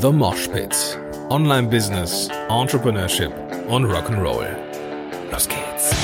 [0.00, 0.98] The Mosh Pit.
[1.28, 3.32] Online Business, Entrepreneurship
[3.68, 4.46] und Rock'n'Roll.
[5.30, 5.94] Los geht's.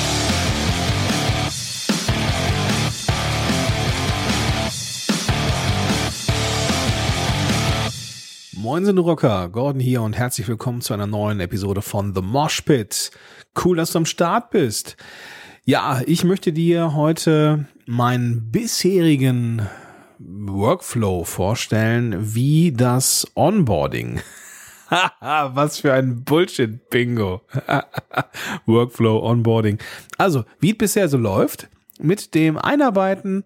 [8.53, 12.61] Moin sind Rocker, Gordon hier und herzlich willkommen zu einer neuen Episode von The Mosh
[12.61, 13.09] Pit.
[13.65, 14.95] Cool, dass du am Start bist.
[15.65, 19.67] Ja, ich möchte dir heute meinen bisherigen
[20.19, 24.21] Workflow vorstellen, wie das Onboarding.
[25.19, 27.41] Was für ein Bullshit-Bingo.
[28.65, 29.79] Workflow, Onboarding.
[30.17, 31.69] Also, wie es bisher so läuft,
[31.99, 33.43] mit dem Einarbeiten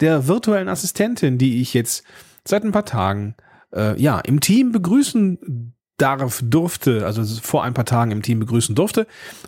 [0.00, 2.04] der virtuellen Assistentin, die ich jetzt
[2.44, 3.34] seit ein paar Tagen
[3.72, 8.74] äh, ja im Team begrüßen darf, durfte, also vor ein paar Tagen im Team begrüßen
[8.74, 9.06] durfte.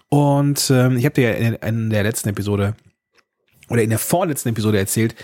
[0.09, 2.74] Und ähm, ich habe dir in, in der letzten Episode
[3.68, 5.16] oder in der vorletzten Episode erzählt,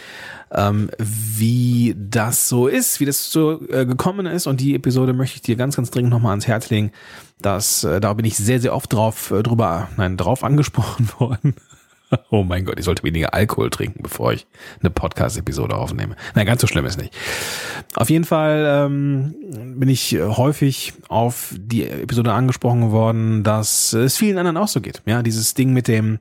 [0.54, 4.46] ähm, wie das so ist, wie das so äh, gekommen ist.
[4.46, 6.92] Und die Episode möchte ich dir ganz, ganz dringend nochmal ans Herz legen.
[7.40, 11.54] Das, äh, da bin ich sehr, sehr oft drauf äh, drüber, nein, drauf angesprochen worden.
[12.28, 14.46] Oh mein Gott, ich sollte weniger Alkohol trinken, bevor ich
[14.80, 16.14] eine Podcast-Episode aufnehme.
[16.34, 17.16] Nein, ganz so schlimm ist nicht.
[17.94, 19.34] Auf jeden Fall ähm,
[19.78, 25.00] bin ich häufig auf die Episode angesprochen worden, dass es vielen anderen auch so geht.
[25.06, 26.18] Ja, dieses Ding mit dem,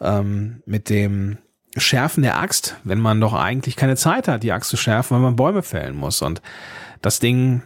[0.00, 1.36] ähm, mit dem
[1.76, 5.22] Schärfen der Axt, wenn man doch eigentlich keine Zeit hat, die Axt zu schärfen, weil
[5.22, 6.22] man Bäume fällen muss.
[6.22, 6.40] Und
[7.02, 7.62] das Ding,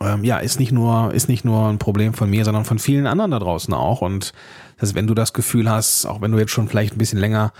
[0.00, 3.06] ähm, ja, ist nicht nur, ist nicht nur ein Problem von mir, sondern von vielen
[3.06, 4.02] anderen da draußen auch.
[4.02, 4.32] Und
[4.78, 7.52] das, wenn du das Gefühl hast, auch wenn du jetzt schon vielleicht ein bisschen länger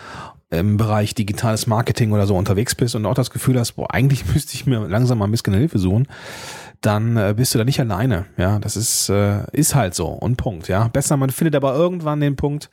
[0.51, 4.27] im Bereich digitales Marketing oder so unterwegs bist und auch das Gefühl hast, boah, eigentlich
[4.35, 6.09] müsste ich mir langsam mal ein bisschen Hilfe suchen,
[6.81, 8.27] dann äh, bist du da nicht alleine.
[8.37, 10.69] Ja, das ist, äh, ist halt so und Punkt.
[10.69, 12.71] Ja, besser, man findet aber irgendwann den Punkt,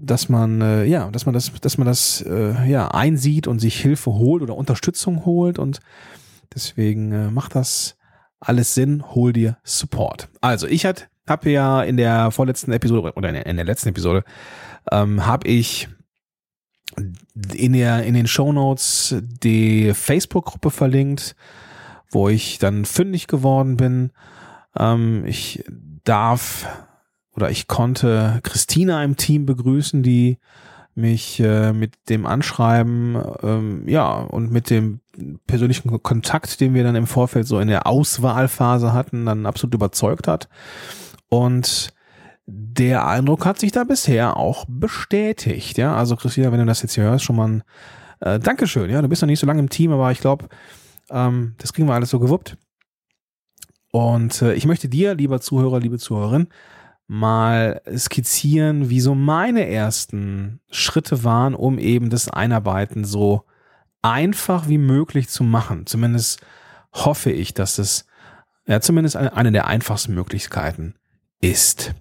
[0.00, 3.80] dass man äh, ja, dass man das, dass man das äh, ja einsieht und sich
[3.80, 5.80] Hilfe holt oder Unterstützung holt und
[6.54, 7.96] deswegen äh, macht das
[8.40, 9.04] alles Sinn.
[9.14, 10.28] Hol dir Support.
[10.40, 14.24] Also ich hat habe ja in der vorletzten Episode oder in der letzten Episode
[14.92, 15.88] ähm, habe ich
[17.52, 21.34] in der in den Show Notes die Facebook-Gruppe verlinkt,
[22.10, 24.12] wo ich dann fündig geworden bin.
[24.78, 25.64] Ähm, ich
[26.04, 26.66] darf
[27.36, 30.38] oder ich konnte Christina im Team begrüßen, die
[30.94, 35.00] mich äh, mit dem Anschreiben, ähm, ja, und mit dem
[35.46, 40.26] persönlichen Kontakt, den wir dann im Vorfeld so in der Auswahlphase hatten, dann absolut überzeugt
[40.26, 40.48] hat.
[41.28, 41.92] Und
[42.46, 45.76] der Eindruck hat sich da bisher auch bestätigt.
[45.76, 47.62] Ja, also Christina, wenn du das jetzt hier hörst, schon mal ein
[48.20, 48.88] äh, Dankeschön.
[48.88, 50.48] Ja, du bist noch nicht so lange im Team, aber ich glaube,
[51.10, 52.56] ähm, das kriegen wir alles so gewuppt.
[53.92, 56.48] Und äh, ich möchte dir, lieber Zuhörer, liebe Zuhörerin,
[57.08, 63.44] mal skizzieren, wie so meine ersten Schritte waren, um eben das Einarbeiten so
[64.02, 65.86] einfach wie möglich zu machen.
[65.86, 66.40] Zumindest
[66.92, 68.06] hoffe ich, dass es
[68.66, 70.94] ja zumindest eine der einfachsten Möglichkeiten
[71.40, 71.94] ist.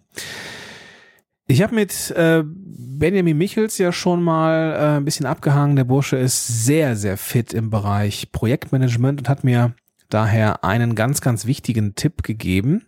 [1.48, 5.76] Ich habe mit äh, Benjamin Michels ja schon mal äh, ein bisschen abgehangen.
[5.76, 9.76] Der Bursche ist sehr, sehr fit im Bereich Projektmanagement und hat mir
[10.10, 12.88] daher einen ganz, ganz wichtigen Tipp gegeben.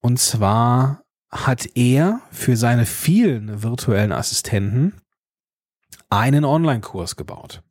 [0.00, 4.94] Und zwar hat er für seine vielen virtuellen Assistenten
[6.08, 7.62] einen Online-Kurs gebaut.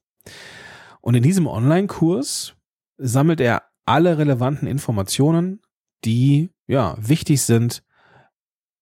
[1.02, 2.56] Und in diesem Online-Kurs
[2.98, 5.62] sammelt er alle relevanten Informationen,
[6.06, 7.84] die ja wichtig sind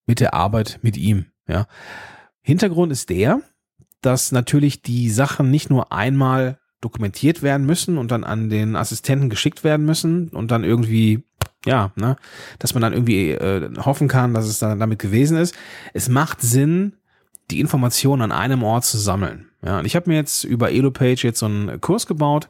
[0.06, 1.26] mit der Arbeit mit ihm.
[1.46, 1.66] Ja.
[2.40, 3.40] Hintergrund ist der,
[4.00, 9.30] dass natürlich die Sachen nicht nur einmal dokumentiert werden müssen und dann an den Assistenten
[9.30, 11.24] geschickt werden müssen und dann irgendwie
[11.68, 12.16] ja, ne,
[12.58, 15.54] dass man dann irgendwie äh, hoffen kann, dass es dann damit gewesen ist.
[15.92, 16.94] Es macht Sinn,
[17.50, 19.50] die Informationen an einem Ort zu sammeln.
[19.62, 22.48] Ja, und ich habe mir jetzt über EloPage jetzt so einen Kurs gebaut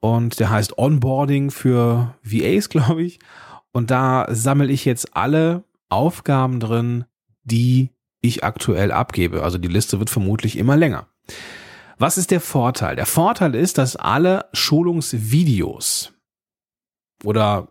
[0.00, 3.20] und der heißt Onboarding für VAs, glaube ich.
[3.70, 7.04] Und da sammle ich jetzt alle Aufgaben drin,
[7.44, 7.90] die
[8.20, 9.44] ich aktuell abgebe.
[9.44, 11.06] Also die Liste wird vermutlich immer länger.
[11.98, 12.96] Was ist der Vorteil?
[12.96, 16.12] Der Vorteil ist, dass alle Schulungsvideos
[17.22, 17.68] oder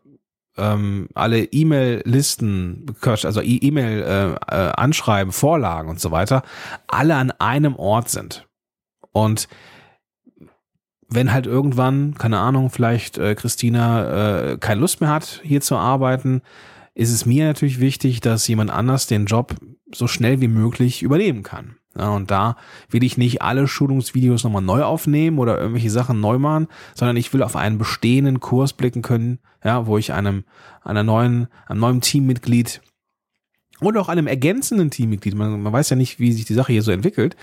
[0.59, 6.44] ähm, alle E-Mail-Listen, also E-Mail-Anschreiben, äh, äh, Vorlagen und so weiter,
[6.88, 8.47] alle an einem Ort sind.
[9.11, 9.47] Und
[11.07, 15.75] wenn halt irgendwann, keine Ahnung, vielleicht äh, Christina äh, keine Lust mehr hat, hier zu
[15.75, 16.41] arbeiten,
[16.94, 19.56] ist es mir natürlich wichtig, dass jemand anders den Job
[19.94, 21.77] so schnell wie möglich übernehmen kann.
[22.00, 22.56] Ja, und da
[22.90, 27.34] will ich nicht alle Schulungsvideos nochmal neu aufnehmen oder irgendwelche Sachen neu machen, sondern ich
[27.34, 30.46] will auf einen bestehenden Kurs blicken können, ja, wo ich einem,
[30.81, 32.81] einer neuen, einem neuen Teammitglied
[33.81, 36.84] oder auch einem ergänzenden Teammitglied, man, man weiß ja nicht, wie sich die Sache hier
[36.84, 37.36] so entwickelt,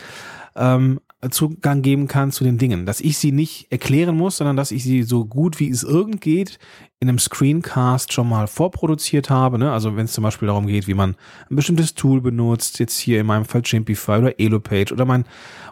[0.55, 4.71] ähm, Zugang geben kann zu den Dingen, dass ich sie nicht erklären muss, sondern dass
[4.71, 6.59] ich sie so gut wie es irgend geht
[7.01, 9.59] in einem Screencast schon mal vorproduziert habe.
[9.59, 9.73] Ne?
[9.73, 11.17] Also wenn es zum Beispiel darum geht, wie man
[11.51, 15.25] ein bestimmtes Tool benutzt, jetzt hier in meinem Fall Chimpify oder Elopage oder mein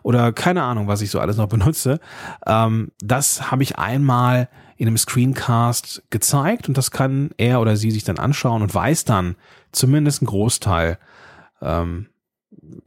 [0.03, 2.01] oder keine Ahnung, was ich so alles noch benutze,
[2.47, 7.91] ähm, das habe ich einmal in einem Screencast gezeigt und das kann er oder sie
[7.91, 9.37] sich dann anschauen und weiß dann
[9.73, 10.99] zumindest einen Großteil
[11.63, 12.07] ähm,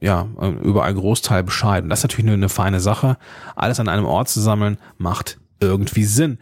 [0.00, 0.26] ja,
[0.62, 1.82] über einen Großteil Bescheid.
[1.82, 3.16] Und das ist natürlich eine, eine feine Sache.
[3.56, 6.38] Alles an einem Ort zu sammeln, macht irgendwie Sinn.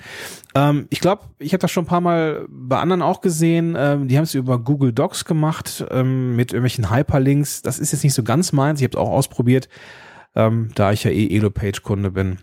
[0.55, 3.75] Ähm, ich glaube, ich habe das schon ein paar Mal bei anderen auch gesehen.
[3.79, 7.63] Ähm, die haben es über Google Docs gemacht ähm, mit irgendwelchen Hyperlinks.
[7.63, 8.81] Das ist jetzt nicht so ganz meins.
[8.81, 9.69] Ich habe es auch ausprobiert,
[10.35, 12.39] ähm, da ich ja eh Elo-Page-Kunde bin.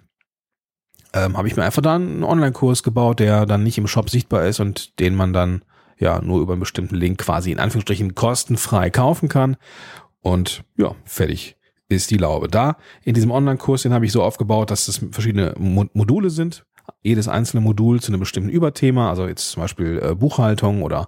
[1.14, 4.46] Ähm, habe ich mir einfach da einen Online-Kurs gebaut, der dann nicht im Shop sichtbar
[4.46, 5.64] ist und den man dann
[6.00, 9.58] ja nur über einen bestimmten Link quasi in Anführungsstrichen kostenfrei kaufen kann.
[10.24, 11.58] Und ja, fertig
[11.90, 12.48] ist die Laube.
[12.48, 16.66] Da in diesem Online-Kurs, den habe ich so aufgebaut, dass es verschiedene Module sind.
[17.02, 21.08] Jedes einzelne Modul zu einem bestimmten Überthema, also jetzt zum Beispiel äh, Buchhaltung oder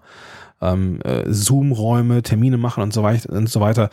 [0.62, 3.90] ähm, äh, Zoom-Räume, Termine machen und so weiter und so weiter.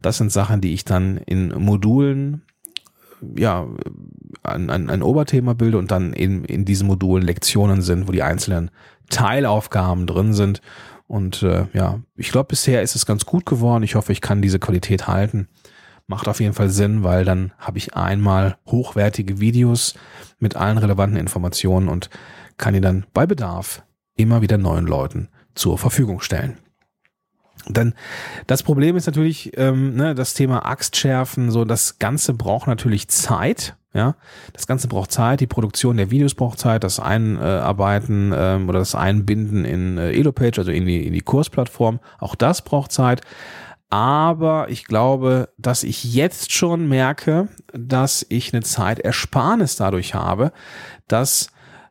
[0.00, 2.42] Das sind Sachen, die ich dann in Modulen
[3.36, 3.66] ja
[4.42, 8.22] ein, ein, ein Oberthema bilde und dann in, in diesen Modulen Lektionen sind, wo die
[8.22, 8.70] einzelnen
[9.10, 10.60] Teilaufgaben drin sind
[11.06, 13.82] und äh, ja, ich glaube, bisher ist es ganz gut geworden.
[13.82, 15.48] Ich hoffe, ich kann diese Qualität halten.
[16.06, 19.94] Macht auf jeden Fall Sinn, weil dann habe ich einmal hochwertige Videos
[20.38, 22.10] mit allen relevanten Informationen und
[22.56, 23.82] kann die dann bei Bedarf
[24.16, 26.58] immer wieder neuen Leuten zur Verfügung stellen.
[27.68, 27.94] Dann
[28.46, 31.50] das Problem ist natürlich ähm, ne, das Thema Axtschärfen.
[31.50, 33.76] So das Ganze braucht natürlich Zeit.
[33.94, 34.16] Ja,
[34.54, 35.40] das Ganze braucht Zeit.
[35.40, 36.82] Die Produktion der Videos braucht Zeit.
[36.82, 42.00] Das Einarbeiten ähm, oder das Einbinden in äh, Elopage, also in die in die Kursplattform,
[42.18, 43.20] auch das braucht Zeit.
[43.90, 50.52] Aber ich glaube, dass ich jetzt schon merke, dass ich eine Zeitersparnis dadurch habe,
[51.06, 51.48] dass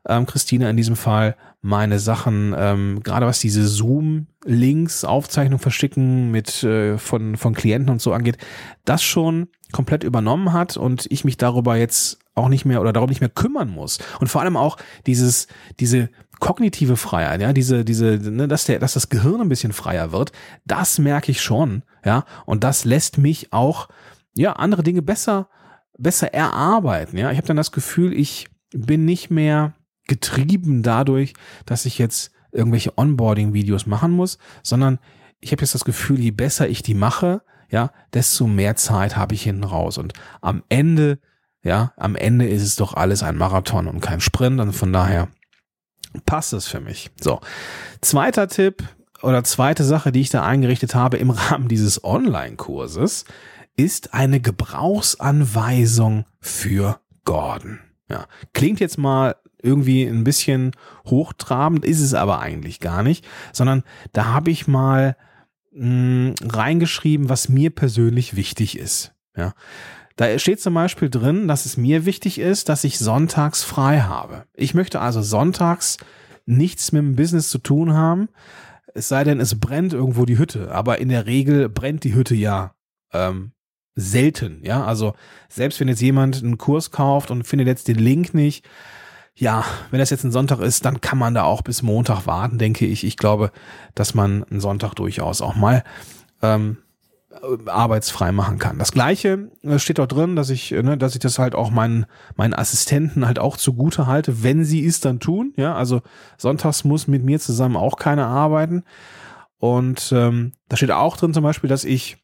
[0.08, 6.64] ähm, Christina in diesem Fall meine Sachen, ähm, gerade was diese Zoom-Links, Aufzeichnung verschicken mit
[6.64, 8.38] äh, von, von Klienten und so angeht,
[8.84, 13.10] das schon komplett übernommen hat und ich mich darüber jetzt auch nicht mehr oder darum
[13.10, 14.00] nicht mehr kümmern muss.
[14.20, 15.48] Und vor allem auch dieses,
[15.80, 16.10] diese
[16.40, 20.32] kognitive Freiheit, ja, diese, diese, ne, dass der, dass das Gehirn ein bisschen freier wird,
[20.66, 23.90] das merke ich schon, ja, und das lässt mich auch,
[24.36, 25.50] ja, andere Dinge besser,
[25.98, 27.32] besser erarbeiten, ja.
[27.32, 29.74] Ich habe dann das Gefühl, ich bin nicht mehr
[30.12, 31.34] getrieben dadurch,
[31.66, 35.00] dass ich jetzt irgendwelche Onboarding-Videos machen muss, sondern
[35.40, 39.34] ich habe jetzt das Gefühl, je besser ich die mache, ja, desto mehr Zeit habe
[39.34, 39.98] ich hinten raus.
[39.98, 40.12] Und
[40.42, 41.20] am Ende,
[41.64, 44.60] ja, am Ende ist es doch alles ein Marathon und kein Sprint.
[44.60, 45.30] Und von daher
[46.26, 47.10] passt es für mich.
[47.22, 47.40] So.
[48.02, 48.84] Zweiter Tipp
[49.22, 53.24] oder zweite Sache, die ich da eingerichtet habe im Rahmen dieses Online-Kurses,
[53.78, 57.80] ist eine Gebrauchsanweisung für Gordon.
[58.10, 60.72] Ja, klingt jetzt mal irgendwie ein bisschen
[61.06, 65.16] hochtrabend, ist es aber eigentlich gar nicht, sondern da habe ich mal
[65.72, 69.14] mh, hm, reingeschrieben, was mir persönlich wichtig ist.
[69.36, 69.54] Ja.
[70.18, 74.46] Da steht zum Beispiel drin, dass es mir wichtig ist, dass ich sonntags frei habe.
[74.54, 75.98] Ich möchte also sonntags
[76.46, 78.28] nichts mit dem Business zu tun haben,
[78.94, 80.72] es sei denn, es brennt irgendwo die Hütte.
[80.72, 82.76] Aber in der Regel brennt die Hütte ja
[83.14, 83.54] ähm,
[83.96, 84.62] selten.
[84.64, 85.14] Ja, also
[85.50, 88.68] selbst wenn jetzt jemand einen Kurs kauft und findet jetzt den Link nicht,
[89.42, 92.60] ja, wenn das jetzt ein Sonntag ist, dann kann man da auch bis Montag warten,
[92.60, 93.04] denke ich.
[93.04, 93.52] Ich glaube,
[93.96, 95.84] dass man einen Sonntag durchaus auch mal
[96.44, 96.78] ähm,
[97.66, 98.78] arbeitsfrei machen kann.
[98.78, 102.06] Das gleiche äh, steht auch drin, dass ich, ne, dass ich das halt auch meinen,
[102.36, 105.54] meinen Assistenten halt auch zugute halte, wenn sie es dann tun.
[105.58, 106.04] Ja, also
[106.38, 108.84] sonntags muss mit mir zusammen auch keiner arbeiten.
[109.58, 112.21] Und ähm, da steht auch drin zum Beispiel, dass ich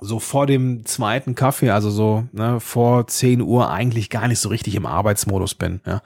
[0.00, 4.48] so vor dem zweiten Kaffee, also so ne, vor 10 Uhr eigentlich gar nicht so
[4.48, 5.80] richtig im Arbeitsmodus bin.
[5.86, 6.02] Ja.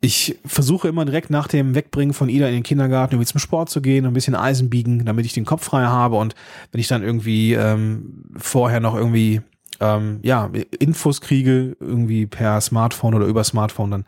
[0.00, 3.68] Ich versuche immer direkt nach dem Wegbringen von Ida in den Kindergarten irgendwie zum Sport
[3.68, 6.16] zu gehen, ein bisschen Eisen biegen, damit ich den Kopf frei habe.
[6.16, 6.36] Und
[6.70, 9.40] wenn ich dann irgendwie ähm, vorher noch irgendwie
[9.80, 14.04] ähm, ja Infos kriege, irgendwie per Smartphone oder über Smartphone, dann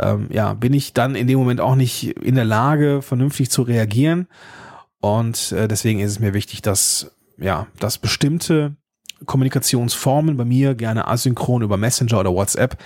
[0.00, 3.62] ähm, ja bin ich dann in dem Moment auch nicht in der Lage, vernünftig zu
[3.62, 4.26] reagieren.
[5.00, 8.76] Und äh, deswegen ist es mir wichtig, dass ja, dass bestimmte
[9.26, 12.76] Kommunikationsformen bei mir gerne asynchron über Messenger oder WhatsApp,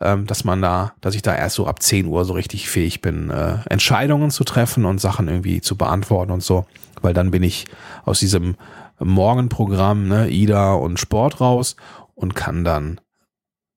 [0.00, 3.00] ähm, dass man da, dass ich da erst so ab 10 Uhr so richtig fähig
[3.00, 6.66] bin, äh, Entscheidungen zu treffen und Sachen irgendwie zu beantworten und so,
[7.00, 7.66] weil dann bin ich
[8.04, 8.56] aus diesem
[8.98, 11.76] Morgenprogramm, ne, Ida und Sport raus
[12.14, 13.00] und kann dann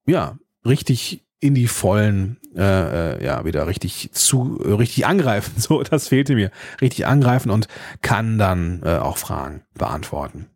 [0.06, 5.54] ja richtig in die vollen äh, äh, ja wieder richtig zu äh, richtig angreifen.
[5.58, 6.52] So das fehlte mir.
[6.80, 7.68] Richtig angreifen und
[8.02, 10.48] kann dann äh, auch Fragen beantworten.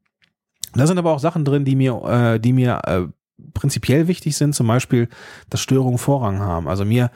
[0.74, 3.02] Da sind aber auch Sachen drin die mir äh, die mir äh,
[3.54, 5.10] prinzipiell wichtig sind, zum Beispiel,
[5.50, 6.68] dass Störungen Vorrang haben.
[6.68, 7.12] Also mir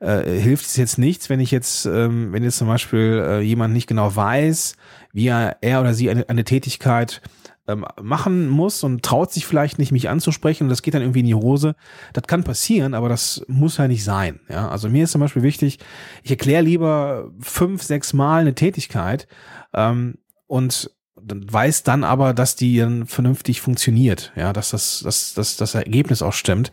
[0.00, 3.74] äh, hilft es jetzt nichts, wenn ich jetzt, ähm, wenn jetzt zum Beispiel äh, jemand
[3.74, 4.76] nicht genau weiß,
[5.12, 7.20] wie er, er oder sie eine, eine Tätigkeit
[7.68, 11.20] ähm, machen muss und traut sich vielleicht nicht, mich anzusprechen und das geht dann irgendwie
[11.20, 11.76] in die Hose.
[12.14, 14.40] Das kann passieren, aber das muss ja nicht sein.
[14.48, 15.78] Ja, also mir ist zum Beispiel wichtig,
[16.22, 19.28] ich erkläre lieber fünf, sechs Mal eine Tätigkeit
[19.74, 25.56] ähm, und weiß dann aber, dass die dann vernünftig funktioniert, ja, dass das, dass, dass
[25.56, 26.72] das Ergebnis auch stimmt.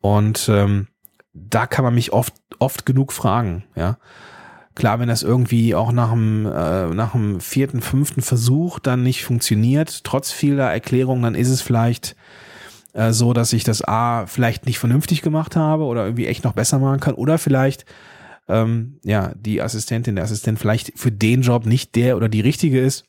[0.00, 0.88] Und ähm,
[1.32, 3.98] da kann man mich oft, oft genug fragen, ja.
[4.74, 9.24] Klar, wenn das irgendwie auch nach dem, äh, nach dem vierten, fünften Versuch dann nicht
[9.24, 12.16] funktioniert, trotz vieler Erklärungen, dann ist es vielleicht
[12.92, 16.54] äh, so, dass ich das A vielleicht nicht vernünftig gemacht habe oder irgendwie echt noch
[16.54, 17.84] besser machen kann oder vielleicht
[18.48, 22.80] ähm, ja die Assistentin, der Assistent vielleicht für den Job nicht der oder die richtige
[22.80, 23.04] ist.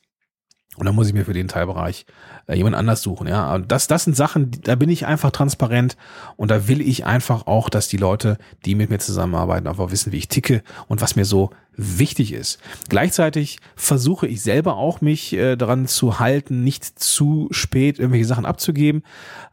[0.76, 2.06] Und dann muss ich mir für den Teilbereich
[2.46, 3.26] äh, jemand anders suchen.
[3.26, 5.96] Ja, und das, das sind Sachen, da bin ich einfach transparent
[6.36, 10.12] und da will ich einfach auch, dass die Leute, die mit mir zusammenarbeiten, einfach wissen,
[10.12, 12.58] wie ich ticke und was mir so wichtig ist.
[12.88, 18.46] Gleichzeitig versuche ich selber auch, mich äh, daran zu halten, nicht zu spät irgendwelche Sachen
[18.46, 19.02] abzugeben.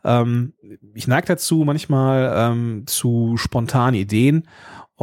[0.04, 0.54] Ähm,
[0.94, 4.48] ich neige dazu manchmal ähm, zu spontanen Ideen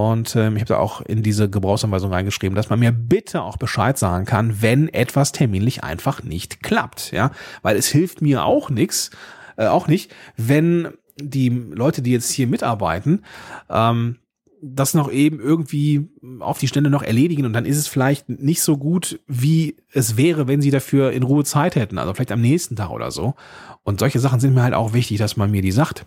[0.00, 3.56] und ähm, ich habe da auch in diese Gebrauchsanweisung reingeschrieben, dass man mir bitte auch
[3.56, 7.12] Bescheid sagen kann, wenn etwas terminlich einfach nicht klappt.
[7.12, 9.10] Ja, weil es hilft mir auch nichts,
[9.56, 10.88] äh, auch nicht, wenn
[11.20, 13.24] die Leute, die jetzt hier mitarbeiten,
[13.68, 14.16] ähm,
[14.62, 16.08] das noch eben irgendwie
[16.40, 20.16] auf die Stände noch erledigen und dann ist es vielleicht nicht so gut, wie es
[20.16, 23.34] wäre, wenn sie dafür in Ruhe Zeit hätten, also vielleicht am nächsten Tag oder so.
[23.82, 26.04] Und solche Sachen sind mir halt auch wichtig, dass man mir die sagt,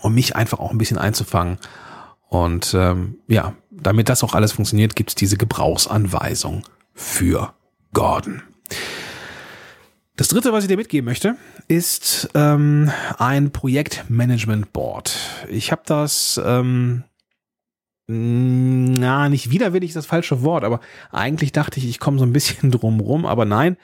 [0.00, 1.58] um mich einfach auch ein bisschen einzufangen
[2.30, 6.62] und ähm, ja, damit das auch alles funktioniert, gibt's diese Gebrauchsanweisung
[6.94, 7.52] für
[7.92, 8.42] Gordon.
[10.14, 15.16] Das dritte, was ich dir mitgeben möchte, ist ähm, ein Projektmanagement Board.
[15.48, 17.02] Ich habe das, ähm,
[18.06, 22.70] na, nicht widerwillig das falsche Wort, aber eigentlich dachte ich, ich komme so ein bisschen
[22.70, 23.76] drum rum, aber nein,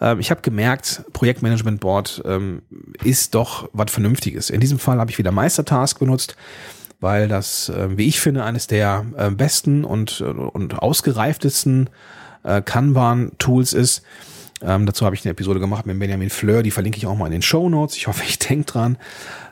[0.00, 2.62] äh, ich habe gemerkt, Projektmanagement Board ähm,
[3.04, 4.50] ist doch was Vernünftiges.
[4.50, 6.34] In diesem Fall habe ich wieder Meistertask benutzt
[7.04, 11.90] weil das, äh, wie ich finde, eines der äh, besten und, und ausgereiftesten
[12.44, 14.02] äh, Kanban-Tools ist.
[14.62, 17.26] Ähm, dazu habe ich eine Episode gemacht mit Benjamin Fleur, die verlinke ich auch mal
[17.26, 17.94] in den Show Notes.
[17.98, 18.96] Ich hoffe, ich denke dran.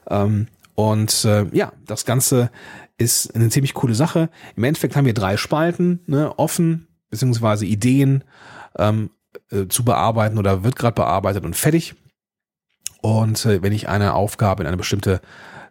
[0.09, 2.51] Ähm, und äh, ja, das Ganze
[2.97, 4.31] ist eine ziemlich coole Sache.
[4.57, 8.25] Im Endeffekt haben wir drei Spalten, ne, offen, beziehungsweise Ideen
[8.79, 9.11] ähm,
[9.51, 11.97] äh, zu bearbeiten oder wird gerade bearbeitet und fertig.
[13.03, 15.21] Und äh, wenn ich eine Aufgabe in eine bestimmte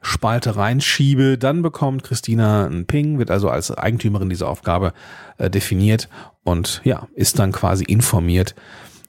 [0.02, 4.94] Spalte reinschiebe, dann bekommt Christina einen Ping, wird also als Eigentümerin dieser Aufgabe
[5.38, 6.10] äh, definiert
[6.44, 8.56] und ja, ist dann quasi informiert.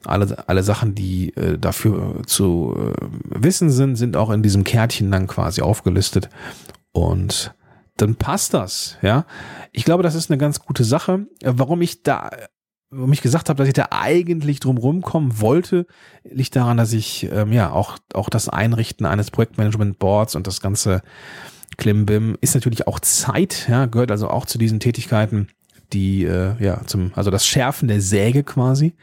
[0.05, 2.93] Alle, alle Sachen, die äh, dafür zu äh,
[3.25, 6.29] wissen sind, sind auch in diesem Kärtchen dann quasi aufgelistet
[6.91, 7.55] und
[7.97, 9.25] dann passt das, ja.
[9.71, 11.27] Ich glaube, das ist eine ganz gute Sache.
[11.43, 12.29] Warum ich da
[12.93, 15.85] warum ich gesagt habe, dass ich da eigentlich drum rumkommen wollte,
[16.23, 20.61] liegt daran, dass ich ähm, ja auch, auch das Einrichten eines Projektmanagement Boards und das
[20.61, 21.01] ganze
[21.77, 25.47] Klimbim ist natürlich auch Zeit, ja, gehört also auch zu diesen Tätigkeiten,
[25.91, 28.93] die äh, ja zum, also das Schärfen der Säge quasi.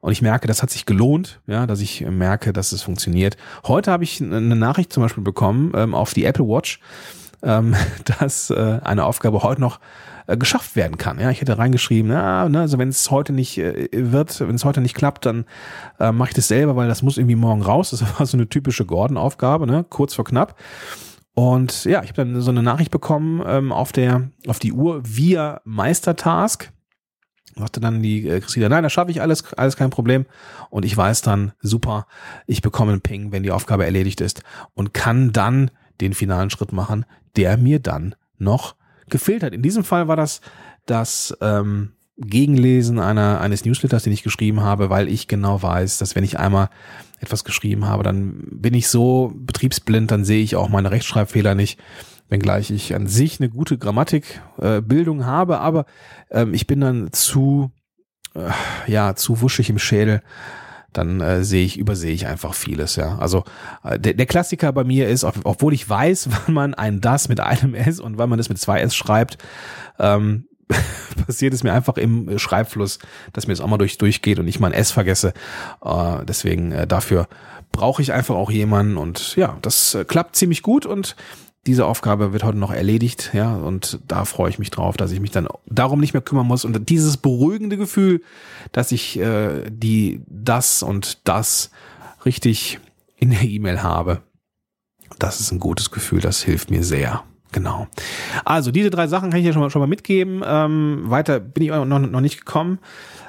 [0.00, 3.36] Und ich merke, das hat sich gelohnt, ja, dass ich merke, dass es funktioniert.
[3.66, 6.80] Heute habe ich eine Nachricht zum Beispiel bekommen ähm, auf die Apple Watch,
[7.46, 7.74] ähm,
[8.18, 9.80] dass äh, eine Aufgabe heute noch
[10.26, 11.18] äh, geschafft werden kann.
[11.18, 14.64] Ja, ich hätte reingeschrieben, ja, ne, also wenn es heute nicht äh, wird, wenn es
[14.64, 15.46] heute nicht klappt, dann
[15.98, 17.90] äh, mache ich das selber, weil das muss irgendwie morgen raus.
[17.90, 20.58] Das war so eine typische Gordon-Aufgabe, ne, kurz vor knapp.
[21.34, 25.02] Und ja, ich habe dann so eine Nachricht bekommen ähm, auf der auf die Uhr
[25.04, 26.72] via Meistertask.
[27.54, 30.26] Sagte dann die äh, Christina, nein, das schaffe ich alles, alles kein Problem.
[30.70, 32.06] Und ich weiß dann, super,
[32.46, 34.42] ich bekomme einen Ping, wenn die Aufgabe erledigt ist
[34.74, 37.04] und kann dann den finalen Schritt machen,
[37.36, 38.76] der mir dann noch
[39.08, 39.52] gefehlt hat.
[39.52, 40.40] In diesem Fall war das
[40.86, 46.14] das ähm, Gegenlesen einer, eines Newsletters, den ich geschrieben habe, weil ich genau weiß, dass
[46.14, 46.70] wenn ich einmal
[47.20, 51.78] etwas geschrieben habe, dann bin ich so betriebsblind, dann sehe ich auch meine Rechtschreibfehler nicht,
[52.28, 55.84] wenngleich ich an sich eine gute Grammatikbildung äh, habe, aber
[56.30, 57.70] ähm, ich bin dann zu,
[58.34, 58.50] äh,
[58.90, 60.22] ja, zu wuschig im Schädel,
[60.96, 63.18] dann äh, sehe ich, übersehe ich einfach vieles, ja.
[63.18, 63.44] Also
[63.84, 67.40] äh, der, der Klassiker bei mir ist, obwohl ich weiß, wann man ein das mit
[67.40, 69.38] einem S und wann man es mit zwei S schreibt,
[69.98, 70.46] ähm,
[71.26, 72.98] passiert es mir einfach im Schreibfluss,
[73.32, 75.32] dass mir das auch mal durch, durchgeht und ich mal ein S vergesse.
[75.84, 77.28] Äh, deswegen äh, dafür
[77.72, 81.14] brauche ich einfach auch jemanden und ja, das äh, klappt ziemlich gut und
[81.66, 85.20] diese Aufgabe wird heute noch erledigt, ja, und da freue ich mich drauf, dass ich
[85.20, 88.22] mich dann darum nicht mehr kümmern muss und dieses beruhigende Gefühl,
[88.72, 91.70] dass ich äh, die das und das
[92.24, 92.78] richtig
[93.16, 94.22] in der E-Mail habe.
[95.18, 97.22] Das ist ein gutes Gefühl, das hilft mir sehr.
[97.52, 97.86] Genau.
[98.44, 100.42] Also diese drei Sachen kann ich dir schon mal, schon mal mitgeben.
[100.44, 102.78] Ähm, weiter bin ich noch, noch nicht gekommen.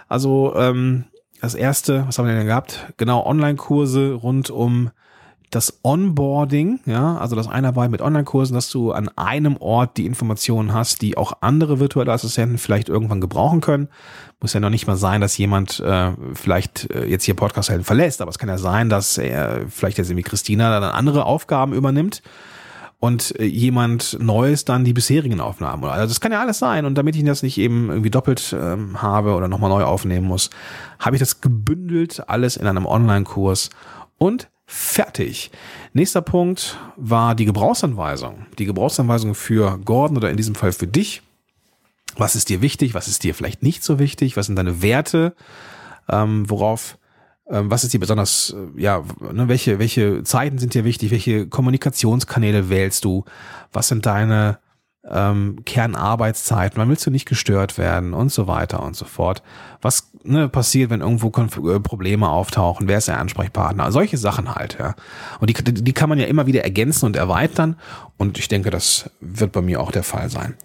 [0.09, 1.05] Also ähm,
[1.39, 2.93] das erste, was haben wir denn gehabt?
[2.97, 4.89] Genau, Online-Kurse rund um
[5.49, 10.73] das Onboarding, ja, also das Einarbeiten mit Online-Kursen, dass du an einem Ort die Informationen
[10.73, 13.87] hast, die auch andere virtuelle Assistenten vielleicht irgendwann gebrauchen können.
[14.41, 18.21] Muss ja noch nicht mal sein, dass jemand äh, vielleicht äh, jetzt hier Podcast-Helden verlässt,
[18.21, 22.21] aber es kann ja sein, dass er vielleicht jetzt irgendwie Christina dann andere Aufgaben übernimmt
[22.99, 25.85] und äh, jemand Neues dann die bisherigen Aufnahmen.
[25.85, 26.85] Also das kann ja alles sein.
[26.85, 30.49] Und damit ich das nicht eben irgendwie doppelt ähm, habe oder nochmal neu aufnehmen muss,
[30.99, 33.69] habe ich das gebündelt, alles in einem Online-Kurs
[34.17, 35.49] und fertig.
[35.93, 38.45] Nächster Punkt war die Gebrauchsanweisung.
[38.59, 41.23] Die Gebrauchsanweisung für Gordon oder in diesem Fall für dich.
[42.17, 42.93] Was ist dir wichtig?
[42.93, 44.37] Was ist dir vielleicht nicht so wichtig?
[44.37, 45.33] Was sind deine Werte?
[46.09, 46.97] Ähm, worauf
[47.49, 51.11] ähm, was ist dir besonders, äh, ja, ne, welche, welche Zeiten sind dir wichtig?
[51.11, 53.23] Welche Kommunikationskanäle wählst du?
[53.71, 54.59] Was sind deine
[55.09, 56.77] ähm, Kernarbeitszeiten?
[56.77, 58.13] Wann willst du nicht gestört werden?
[58.13, 59.43] Und so weiter und so fort.
[59.81, 62.87] Was ne, passiert, wenn irgendwo Konf äh, Probleme auftauchen?
[62.87, 63.91] Wer ist der Ansprechpartner?
[63.91, 64.95] Solche Sachen halt, ja.
[65.39, 67.77] Und die, die kann man ja immer wieder ergänzen und erweitern.
[68.17, 70.55] Und ich denke, das wird bei mir auch der Fall sein.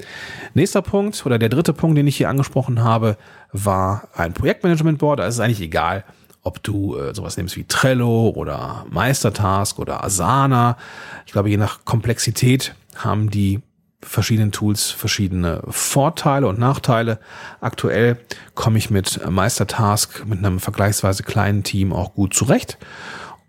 [0.54, 3.16] Nächster Punkt oder der dritte Punkt, den ich hier angesprochen habe,
[3.52, 5.20] war ein Projektmanagement Board.
[5.20, 6.04] Da ist es eigentlich egal
[6.44, 10.76] ob du äh, sowas nimmst wie Trello oder Meistertask oder Asana.
[11.24, 13.60] Ich glaube, je nach Komplexität haben die
[14.02, 17.18] verschiedenen Tools verschiedene Vorteile und Nachteile.
[17.60, 18.18] Aktuell
[18.54, 22.78] komme ich mit Meistertask mit einem vergleichsweise kleinen Team auch gut zurecht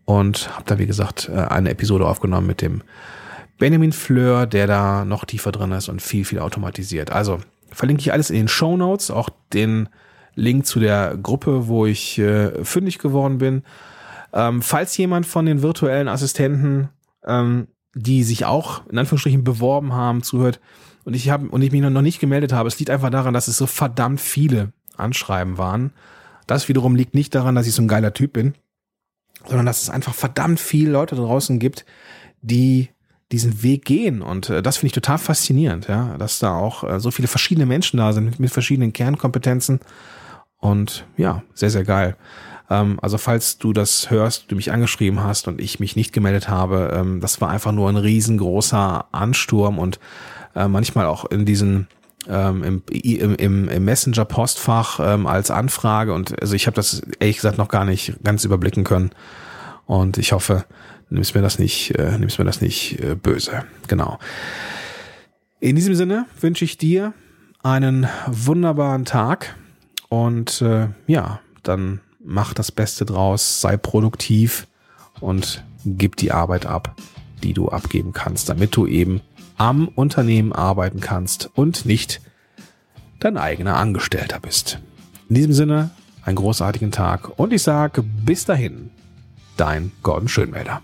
[0.06, 2.84] und habe da wie gesagt äh, eine Episode aufgenommen mit dem
[3.58, 7.12] Benjamin Fleur, der da noch tiefer drin ist und viel viel automatisiert.
[7.12, 7.40] Also
[7.72, 9.90] verlinke ich alles in den Show Notes, auch den
[10.36, 13.64] Link zu der Gruppe, wo ich äh, fündig geworden bin.
[14.34, 16.90] Ähm, falls jemand von den virtuellen Assistenten,
[17.26, 20.60] ähm, die sich auch in Anführungsstrichen beworben haben, zuhört
[21.04, 23.48] und ich habe und ich mich noch nicht gemeldet habe, es liegt einfach daran, dass
[23.48, 25.92] es so verdammt viele Anschreiben waren.
[26.48, 28.54] Das wiederum liegt nicht daran, dass ich so ein geiler Typ bin,
[29.46, 31.86] sondern dass es einfach verdammt viele Leute draußen gibt,
[32.42, 32.90] die
[33.32, 34.22] diesen Weg gehen.
[34.22, 37.66] Und äh, das finde ich total faszinierend, ja, dass da auch äh, so viele verschiedene
[37.66, 39.80] Menschen da sind mit, mit verschiedenen Kernkompetenzen
[40.58, 42.16] und ja, sehr, sehr geil.
[42.74, 46.50] Ähm, also falls du das hörst, du mich angeschrieben hast und ich mich nicht gemeldet
[46.50, 50.00] habe, ähm, das war einfach nur ein riesengroßer Ansturm und
[50.56, 51.88] äh, manchmal auch in diesen
[52.28, 57.58] ähm, im, im, im Messenger-Postfach ähm, als Anfrage und also ich habe das ehrlich gesagt
[57.58, 59.12] noch gar nicht ganz überblicken können
[59.86, 60.66] und ich hoffe,
[61.10, 63.66] nimmst mir das nicht, äh, nimmst mir das nicht äh, böse.
[63.88, 64.20] Genau.
[65.60, 67.14] In diesem Sinne wünsche ich dir
[67.62, 69.56] einen wunderbaren Tag
[70.10, 74.68] und äh, ja, dann mach das Beste draus, sei produktiv
[75.20, 76.96] und gib die Arbeit ab,
[77.44, 79.22] die du abgeben kannst, damit du eben
[79.58, 82.22] am Unternehmen arbeiten kannst und nicht
[83.20, 84.80] dein eigener Angestellter bist.
[85.30, 85.92] In diesem Sinne,
[86.24, 88.90] einen großartigen Tag und ich sage bis dahin,
[89.58, 90.82] dein Gordon Schönmelder.